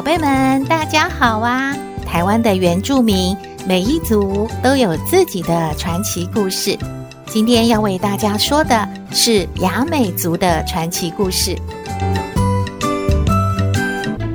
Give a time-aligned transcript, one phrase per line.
[0.00, 1.76] 宝贝们，大家好啊！
[2.06, 3.36] 台湾的原住民
[3.66, 6.74] 每一族都有自己的传奇故事。
[7.26, 11.54] 今天要为大家说的是雅美族的传奇故事。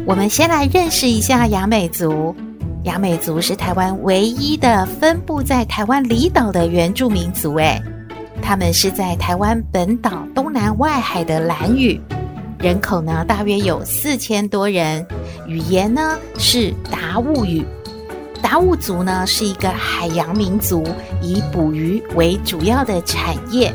[0.05, 2.35] 我们先来认识一下雅美族。
[2.83, 7.55] 雅美族是台湾唯一的分布在台湾离岛的原住民族。
[7.55, 7.81] 诶，
[8.39, 11.99] 他们是在台湾本岛东南外海的兰屿。
[12.65, 15.05] 人口呢，大约有四千多人，
[15.45, 17.63] 语言呢是达悟语。
[18.41, 20.83] 达悟族呢是一个海洋民族，
[21.21, 23.71] 以捕鱼为主要的产业，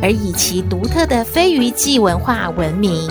[0.00, 3.10] 而以其独特的飞鱼祭文化闻名。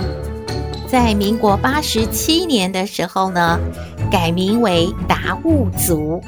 [0.87, 3.59] 在民国八十七年的时候呢，
[4.09, 6.23] 改名为达悟族。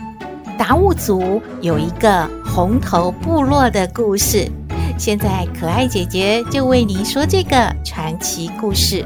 [0.58, 4.52] 达悟族有一个红头部落的故事。
[4.98, 9.06] 现在，可爱姐姐就为您说这个传奇故事。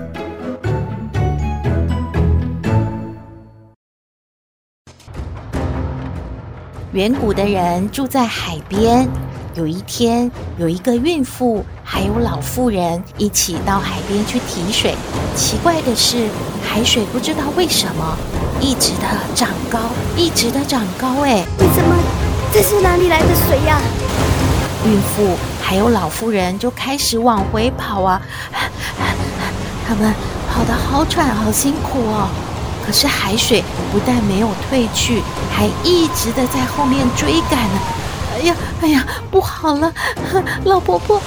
[6.93, 9.07] 远古的人住在海边。
[9.55, 14.95] 有一天，有一个孕妇还有老妇人一起到海边去提水。
[15.35, 16.29] 奇怪的是，
[16.63, 18.15] 海水不知道为什么
[18.61, 19.79] 一直的长高，
[20.15, 21.23] 一直的长高。
[21.23, 21.95] 哎，为什么？
[22.53, 23.81] 这是哪里来的水呀？
[24.85, 28.22] 孕妇还有老妇人就开始往回跑啊，
[29.88, 30.13] 他们
[30.50, 32.29] 跑得好喘，好辛苦哦。
[32.85, 37.79] 可是海水不但没有退去，还一直的在后面追赶呢。
[38.34, 39.94] 哎呀，哎呀，不好了，
[40.63, 41.22] 老婆婆，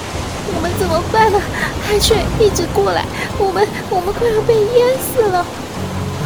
[0.55, 1.39] 我们怎么办呢？
[1.87, 3.05] 海水一直过来，
[3.37, 5.45] 我们我们快要被淹死了。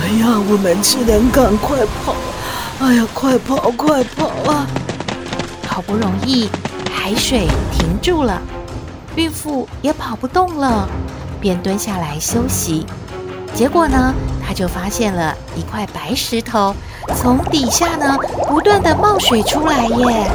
[0.01, 2.15] 哎呀，我们只能赶快跑！
[2.79, 4.65] 哎呀，快跑，快跑啊！
[5.67, 6.49] 好不容易。
[6.99, 8.41] 海水停住了，
[9.15, 10.89] 孕妇也跑不动了，
[11.39, 12.85] 便蹲下来休息。
[13.53, 14.13] 结果呢，
[14.45, 16.75] 她就发现了一块白石头，
[17.15, 20.27] 从底下呢不断的冒水出来耶。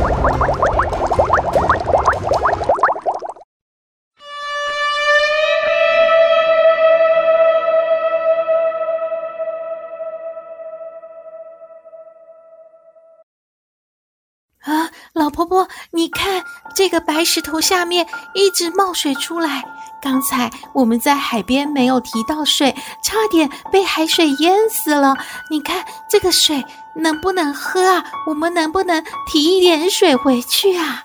[15.23, 16.43] 老婆婆，你看
[16.75, 19.63] 这个白石头下面一直冒水出来。
[20.03, 22.75] 刚才我们在海边没有提到水，
[23.05, 25.15] 差点被海水淹死了。
[25.49, 26.65] 你看这个水
[26.97, 28.05] 能不能喝啊？
[28.27, 31.05] 我们能不能提一点水回去啊？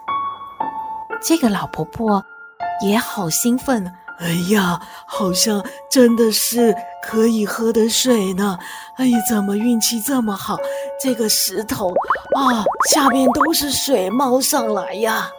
[1.21, 2.25] 这个老婆婆
[2.81, 3.93] 也好兴奋。
[4.19, 8.57] 哎呀，好像真的是可以喝的水呢！
[8.95, 10.57] 哎呀，怎么运气这么好？
[10.99, 11.89] 这个石头
[12.35, 15.29] 啊，下面都是水冒上来呀！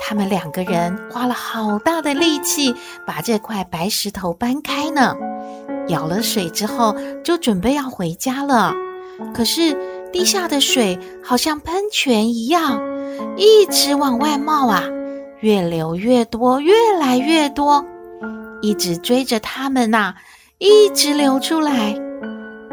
[0.00, 2.74] 他们两个人花了好大的力气
[3.06, 5.14] 把这块白石头搬开呢。
[5.88, 8.72] 舀了水之后，就准备要回家了。
[9.34, 9.76] 可是
[10.10, 12.80] 地下的水好像喷泉一样，
[13.36, 14.82] 一直往外冒啊！
[15.40, 17.84] 越流越多，越来越多，
[18.62, 20.14] 一直追着他们呐、
[20.58, 21.94] 一直流出来。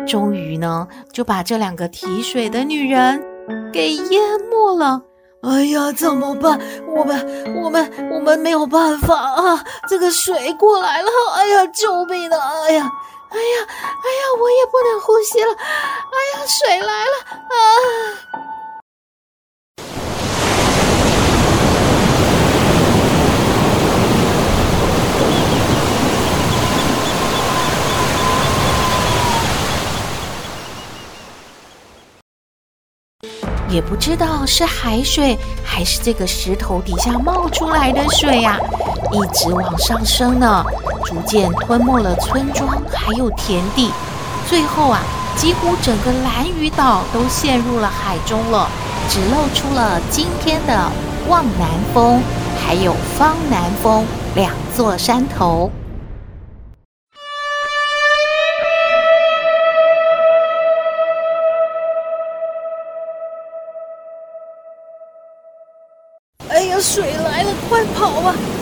[0.06, 3.24] 终于呢，就把这两个提水的女人
[3.72, 5.02] 给淹没了。
[5.42, 6.58] 哎呀，怎么办？
[6.88, 9.62] 我们、我们、我们没有办法啊！
[9.90, 12.40] 这个水过来了，哎呀，救命啊！
[12.66, 12.90] 哎呀，
[13.30, 15.52] 哎呀，哎呀，我也不能呼吸了！
[15.52, 17.12] 哎呀，水来了
[17.50, 18.53] 啊！
[33.74, 38.62] 也不知道是海水还是这个石头底下冒出来的水呀、啊，
[39.12, 40.64] 一直往上升呢，
[41.06, 43.90] 逐渐吞没了村庄还有田地，
[44.48, 45.02] 最后啊，
[45.36, 48.70] 几乎整个蓝屿岛都陷入了海中了，
[49.10, 50.92] 只露出了今天的
[51.28, 52.22] 望南峰
[52.64, 54.06] 还有方南峰
[54.36, 55.72] 两座山头。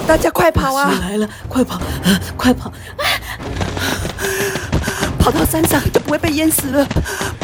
[0.08, 0.92] 大家快跑啊！
[0.92, 1.80] 水来了，快跑，
[2.36, 2.70] 快跑！
[2.70, 3.06] 啊
[5.20, 6.86] 跑到山上就不会被淹死了。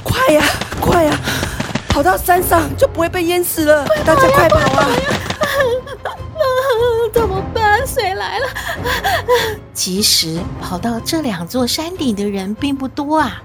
[0.03, 0.43] 快呀，
[0.81, 1.19] 快呀！
[1.87, 3.85] 跑到山上就不会被淹死了。
[4.03, 4.89] 大家快跑啊！
[7.13, 7.85] 怎么办？
[7.85, 8.47] 水来了。
[9.73, 13.41] 其实跑到这两座山顶的人并不多啊，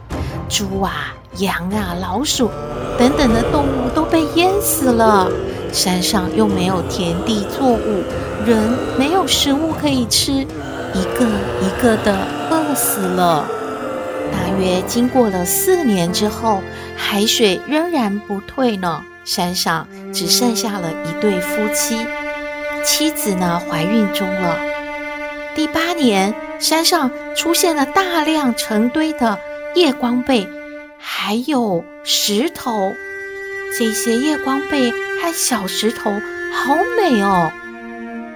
[0.48, 2.50] 猪啊、羊啊、老鼠
[2.98, 5.30] 等等的动物都被淹死了。
[5.72, 8.04] 山上又没有田地作物，
[8.46, 8.58] 人
[8.98, 11.26] 没有食物可以吃，一个
[11.60, 12.14] 一个的
[12.50, 13.46] 饿死了。
[14.30, 16.62] 大约经过了四年之后，
[16.96, 19.02] 海水仍然不退呢。
[19.24, 21.96] 山上只剩下了一对夫妻，
[22.84, 24.58] 妻子呢怀孕中了。
[25.54, 29.38] 第八年，山上出现了大量成堆的
[29.74, 30.48] 夜光贝，
[30.98, 32.92] 还有石头。
[33.78, 36.10] 这些夜光贝和小石头
[36.52, 37.50] 好美哦。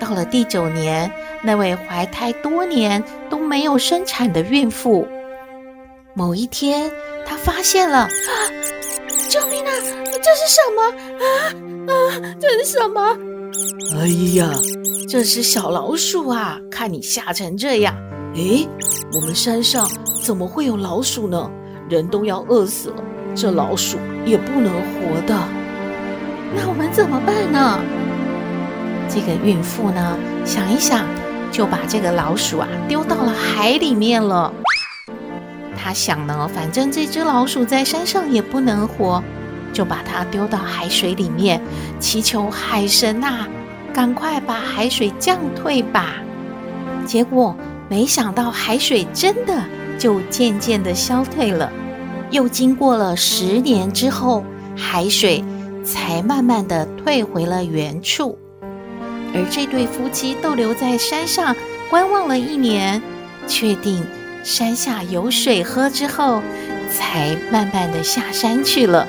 [0.00, 1.10] 到了第九年，
[1.42, 5.06] 那位怀胎多年都没有生产的孕妇，
[6.14, 6.90] 某一天，
[7.26, 8.08] 她发现了，啊，
[9.28, 9.70] 救命啊！
[10.22, 10.82] 这是什么？
[11.24, 11.26] 啊
[11.92, 12.34] 啊！
[12.40, 13.16] 这是什么？
[13.98, 14.06] 哎
[14.36, 14.50] 呀，
[15.08, 16.58] 这是小老鼠啊！
[16.70, 17.94] 看你吓成这样，
[18.34, 18.68] 诶，
[19.14, 19.86] 我们山上
[20.24, 21.50] 怎么会有老鼠呢？
[21.88, 22.96] 人都要饿死了。
[23.36, 25.36] 这老鼠也不能活的，
[26.54, 27.78] 那我们怎么办呢？
[29.10, 31.04] 这个孕妇呢，想一想，
[31.52, 34.50] 就把这个老鼠啊丢到了海里面了。
[35.76, 39.22] 她想呢，反正这只老鼠在山上也不能活，
[39.70, 41.60] 就把它丢到海水里面，
[42.00, 43.46] 祈求海神呐，
[43.92, 46.14] 赶快把海水降退吧。
[47.04, 47.54] 结果
[47.90, 49.62] 没想到海水真的
[49.98, 51.70] 就渐渐的消退了。
[52.30, 54.44] 又经过了十年之后，
[54.76, 55.44] 海水
[55.84, 58.38] 才慢慢的退回了原处。
[59.34, 61.54] 而这对夫妻逗留在山上
[61.90, 63.00] 观望了一年，
[63.46, 64.02] 确定
[64.42, 66.42] 山下有水喝之后，
[66.90, 69.06] 才慢慢的下山去了。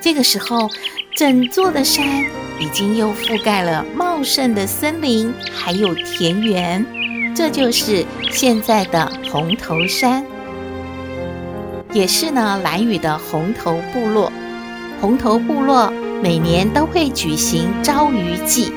[0.00, 0.68] 这个时候，
[1.14, 2.24] 整座的山
[2.58, 6.86] 已经又覆盖了茂盛的森林，还有田园，
[7.34, 10.24] 这就是现在的红头山。
[11.92, 14.30] 也是呢，兰屿的红头部落，
[15.00, 15.90] 红头部落
[16.22, 18.72] 每年都会举行朝鱼祭，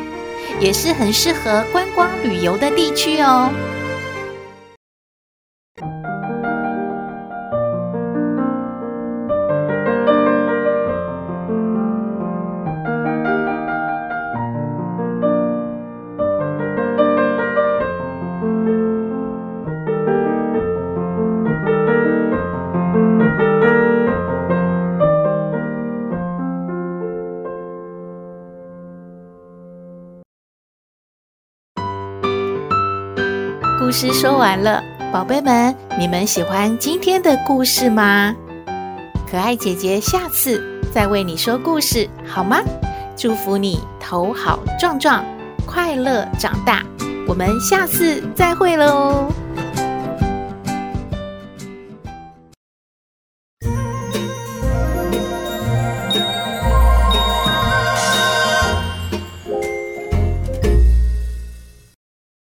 [0.62, 3.50] 也是很适合观光旅游的地区哦。
[33.92, 38.34] 故事说完了，宝贝们，你们喜欢今天的故事吗？
[39.30, 42.62] 可爱姐姐下次再为你说故事，好吗？
[43.18, 45.26] 祝福你头好壮壮，
[45.66, 46.82] 快乐长大。
[47.28, 49.30] 我们下次再会喽。